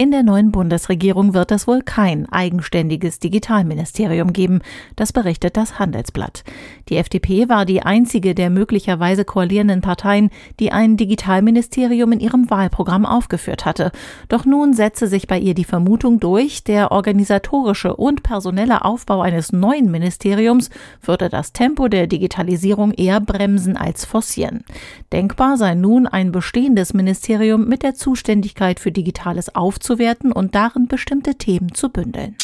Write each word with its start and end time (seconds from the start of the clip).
In 0.00 0.12
der 0.12 0.22
neuen 0.22 0.50
Bundesregierung 0.50 1.34
wird 1.34 1.52
es 1.52 1.66
wohl 1.66 1.82
kein 1.82 2.26
eigenständiges 2.32 3.18
Digitalministerium 3.18 4.32
geben, 4.32 4.62
das 4.96 5.12
berichtet 5.12 5.58
das 5.58 5.78
Handelsblatt. 5.78 6.42
Die 6.88 6.96
FDP 6.96 7.50
war 7.50 7.66
die 7.66 7.82
einzige 7.82 8.34
der 8.34 8.48
möglicherweise 8.48 9.26
koalierenden 9.26 9.82
Parteien, 9.82 10.30
die 10.58 10.72
ein 10.72 10.96
Digitalministerium 10.96 12.12
in 12.12 12.20
ihrem 12.20 12.48
Wahlprogramm 12.48 13.04
aufgeführt 13.04 13.66
hatte. 13.66 13.92
Doch 14.30 14.46
nun 14.46 14.72
setze 14.72 15.06
sich 15.06 15.26
bei 15.26 15.38
ihr 15.38 15.52
die 15.52 15.64
Vermutung 15.64 16.18
durch, 16.18 16.64
der 16.64 16.92
organisatorische 16.92 17.94
und 17.94 18.22
personelle 18.22 18.86
Aufbau 18.86 19.20
eines 19.20 19.52
neuen 19.52 19.90
Ministeriums 19.90 20.70
würde 21.02 21.28
das 21.28 21.52
Tempo 21.52 21.88
der 21.88 22.06
Digitalisierung 22.06 22.92
eher 22.92 23.20
bremsen 23.20 23.76
als 23.76 24.06
forcieren. 24.06 24.64
Denkbar 25.12 25.58
sei 25.58 25.74
nun 25.74 26.06
ein 26.06 26.32
bestehendes 26.32 26.94
Ministerium 26.94 27.68
mit 27.68 27.82
der 27.82 27.94
Zuständigkeit 27.94 28.80
für 28.80 28.92
Digitales 28.92 29.54
aufzunehmen 29.54 29.89
auszuwerten 29.90 30.32
und 30.32 30.54
darin 30.54 30.86
bestimmte 30.86 31.34
Themen 31.34 31.74
zu 31.74 31.88
bündeln. 31.88 32.36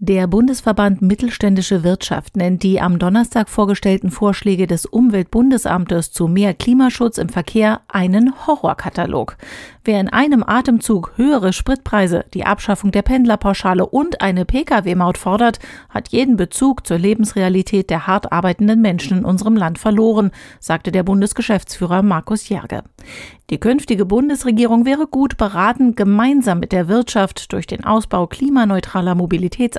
Der 0.00 0.26
Bundesverband 0.26 1.02
Mittelständische 1.02 1.84
Wirtschaft 1.84 2.36
nennt 2.36 2.64
die 2.64 2.80
am 2.80 2.98
Donnerstag 2.98 3.48
vorgestellten 3.48 4.10
Vorschläge 4.10 4.66
des 4.66 4.86
Umweltbundesamtes 4.86 6.10
zu 6.10 6.26
mehr 6.26 6.52
Klimaschutz 6.52 7.16
im 7.16 7.28
Verkehr 7.28 7.80
einen 7.86 8.34
Horrorkatalog. 8.44 9.36
Wer 9.84 10.00
in 10.00 10.08
einem 10.08 10.42
Atemzug 10.42 11.12
höhere 11.14 11.52
Spritpreise, 11.52 12.24
die 12.34 12.44
Abschaffung 12.44 12.90
der 12.90 13.02
Pendlerpauschale 13.02 13.86
und 13.86 14.20
eine 14.20 14.44
Pkw-Maut 14.44 15.16
fordert, 15.16 15.60
hat 15.90 16.08
jeden 16.08 16.36
Bezug 16.36 16.86
zur 16.86 16.98
Lebensrealität 16.98 17.88
der 17.88 18.08
hart 18.08 18.32
arbeitenden 18.32 18.80
Menschen 18.80 19.18
in 19.18 19.24
unserem 19.24 19.54
Land 19.54 19.78
verloren, 19.78 20.32
sagte 20.58 20.90
der 20.90 21.04
Bundesgeschäftsführer 21.04 22.02
Markus 22.02 22.48
Jerge. 22.48 22.82
Die 23.50 23.60
künftige 23.60 24.06
Bundesregierung 24.06 24.86
wäre 24.86 25.06
gut 25.06 25.36
beraten, 25.36 25.94
gemeinsam 25.94 26.60
mit 26.60 26.72
der 26.72 26.88
Wirtschaft 26.88 27.52
durch 27.52 27.66
den 27.66 27.84
Ausbau 27.84 28.26
klimaneutraler 28.26 29.14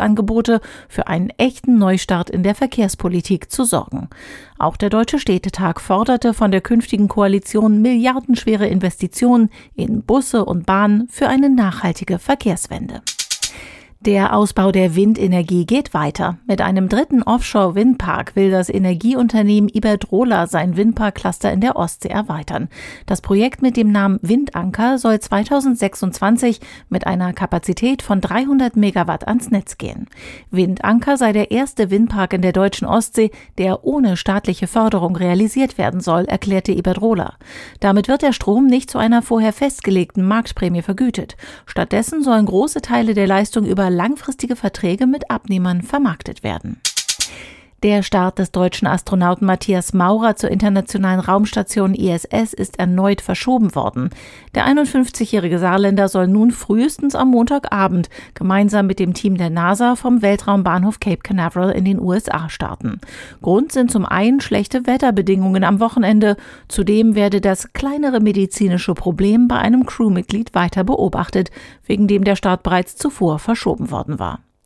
Mobilitätsangebote 0.06 0.62
für 0.88 1.08
einen 1.08 1.30
echten 1.38 1.78
Neustart 1.78 2.30
in 2.30 2.44
der 2.44 2.56
Verkehrspolitik 2.56 3.52
zu 3.52 3.64
sorgen. 3.64 4.10
Auch 4.58 4.78
der 4.78 4.90
Deutsche 4.90 5.20
Städtetag 5.20 5.82
forderte 5.82 6.34
von 6.34 6.52
der 6.52 6.62
künftigen 6.62 7.08
Koalition 7.08 7.82
milliardenschwere 7.82 8.68
Investitionen 8.68 9.50
in 9.76 10.04
Busse 10.04 10.46
und 10.46 10.66
Bahnen 10.66 11.08
für 11.10 11.28
eine 11.28 11.50
nachhaltige 11.50 12.20
Verkehrswende. 12.20 13.02
Der 14.02 14.36
Ausbau 14.36 14.72
der 14.72 14.96
Windenergie 14.96 15.66
geht 15.66 15.94
weiter. 15.94 16.38
Mit 16.46 16.62
einem 16.62 16.90
dritten 16.90 17.24
Offshore-Windpark 17.24 18.36
will 18.36 18.52
das 18.52 18.70
Energieunternehmen 18.70 19.70
Iberdrola 19.74 20.46
sein 20.46 20.78
Windparkcluster 20.78 21.52
in 21.52 21.62
der 21.62 21.76
Ostsee 21.76 22.10
erweitern. 22.10 22.68
Das 23.08 23.22
Projekt 23.22 23.62
mit 23.64 23.78
dem 23.78 23.92
Namen 23.92 24.20
Windanker 24.22 25.00
soll 25.00 25.20
2026 25.20 26.60
mit 26.90 27.08
einer 27.08 27.34
Kapazität 27.34 28.04
von 28.04 28.22
300 28.22 28.76
Megawatt 28.76 29.28
ans 29.28 29.50
Netz 29.50 29.78
gehen. 29.78 30.08
Windanker 30.52 31.18
sei 31.18 31.32
der 31.32 31.50
erste 31.50 31.90
Windpark 31.90 32.34
in 32.34 32.42
der 32.44 32.54
deutschen 32.54 32.88
Ostsee, 32.88 33.32
der 33.58 33.86
ohne 33.86 34.18
staatliche 34.18 34.68
Förderung 34.68 35.16
realisiert 35.16 35.80
werden 35.80 36.02
soll, 36.02 36.26
erklärte 36.26 36.74
Iberdrola. 36.74 37.36
Damit 37.80 38.08
wird 38.08 38.22
der 38.22 38.34
Strom 38.34 38.68
nicht 38.68 38.92
zu 38.92 39.00
einer 39.00 39.22
vorher 39.24 39.54
festgelegten 39.54 40.28
Marktprämie 40.28 40.84
vergütet. 40.84 41.38
Stattdessen 41.66 42.22
sollen 42.22 42.46
große 42.46 42.82
Teile 42.82 43.14
der 43.14 43.26
Leistung 43.26 43.66
über 43.66 43.85
langfristige 43.90 44.56
Verträge 44.56 45.08
mit 45.08 45.30
Abnehmern 45.32 45.82
vermarktet 45.82 46.44
werden. 46.44 46.82
Der 47.86 48.02
Start 48.02 48.40
des 48.40 48.52
deutschen 48.52 48.88
Astronauten 48.88 49.46
Matthias 49.46 49.94
Maurer 49.94 50.36
zur 50.36 50.50
internationalen 50.50 51.20
Raumstation 51.20 51.94
ISS 51.94 52.56
ist 52.56 52.80
erneut 52.80 53.22
verschoben 53.22 53.76
worden. 53.76 54.10
Der 54.56 54.66
51-jährige 54.66 55.60
Saarländer 55.60 56.08
soll 56.08 56.28
nun 56.28 56.50
frühestens 56.50 57.14
am 57.14 57.30
Montagabend 57.30 58.10
gemeinsam 58.34 58.88
mit 58.88 58.98
dem 58.98 59.14
Team 59.14 59.38
der 59.38 59.52
NASA 59.52 59.96
vom 59.96 60.24
Weltraumbahnhof 60.24 61.00
Cape 61.00 61.22
Canaveral 61.22 61.74
in 61.74 61.86
den 61.86 62.00
USA 62.00 62.50
starten. 62.50 63.00
Grund 63.44 63.72
sind 63.72 63.92
zum 63.92 64.04
einen 64.04 64.42
schlechte 64.42 64.88
Wetterbedingungen 64.88 65.64
am 65.64 65.80
Wochenende. 65.80 66.38
Zudem 66.68 67.14
werde 67.14 67.40
das 67.40 67.72
kleinere 67.74 68.20
medizinische 68.20 68.96
Problem 68.96 69.48
bei 69.48 69.58
einem 69.58 69.86
Crewmitglied 69.86 70.56
weiter 70.56 70.84
beobachtet, 70.84 71.52
wegen 71.86 72.08
dem 72.08 72.24
der 72.24 72.36
Start 72.36 72.64
bereits 72.64 72.96
zuvor 72.96 73.38
verschoben 73.38 73.92
worden 73.92 74.18
war. 74.18 74.40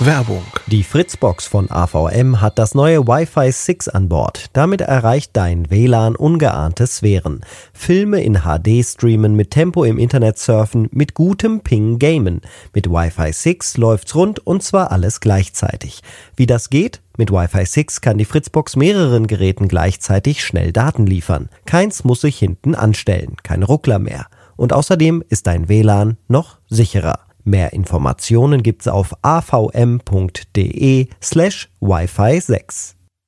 Werbung. 0.00 0.42
Die 0.66 0.82
Fritzbox 0.82 1.46
von 1.46 1.70
AVM 1.70 2.40
hat 2.40 2.58
das 2.58 2.74
neue 2.74 3.06
Wi-Fi 3.06 3.52
6 3.52 3.88
an 3.90 4.08
Bord. 4.08 4.46
Damit 4.52 4.80
erreicht 4.80 5.30
dein 5.34 5.70
WLAN 5.70 6.16
ungeahnte 6.16 6.88
Sphären. 6.88 7.42
Filme 7.72 8.20
in 8.20 8.40
HD 8.40 8.84
streamen, 8.84 9.36
mit 9.36 9.52
Tempo 9.52 9.84
im 9.84 9.98
Internet 9.98 10.36
surfen, 10.38 10.88
mit 10.90 11.14
gutem 11.14 11.60
Ping 11.60 12.00
gamen. 12.00 12.40
Mit 12.74 12.90
Wi-Fi 12.90 13.32
6 13.32 13.76
läuft's 13.76 14.16
rund 14.16 14.44
und 14.44 14.64
zwar 14.64 14.90
alles 14.90 15.20
gleichzeitig. 15.20 16.02
Wie 16.34 16.46
das 16.46 16.70
geht? 16.70 17.00
Mit 17.16 17.30
Wi-Fi 17.30 17.64
6 17.64 18.00
kann 18.00 18.18
die 18.18 18.24
Fritzbox 18.24 18.74
mehreren 18.74 19.28
Geräten 19.28 19.68
gleichzeitig 19.68 20.42
schnell 20.42 20.72
Daten 20.72 21.06
liefern. 21.06 21.50
Keins 21.66 22.02
muss 22.02 22.22
sich 22.22 22.36
hinten 22.36 22.74
anstellen, 22.74 23.36
keine 23.44 23.66
Ruckler 23.66 24.00
mehr. 24.00 24.26
Und 24.56 24.72
außerdem 24.72 25.22
ist 25.28 25.46
dein 25.46 25.68
WLAN 25.68 26.16
noch 26.26 26.58
sicherer. 26.68 27.20
Mehr 27.44 27.72
Informationen 27.74 28.62
gibt's 28.62 28.88
auf 28.88 29.14
avm.de 29.22 31.08
slash 31.22 31.70
Wi-Fi 31.80 32.40
6. 32.40 32.96